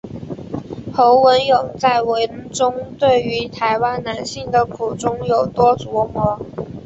[0.95, 6.41] 侯文咏在文中对于台湾男性的苦衷有多琢磨。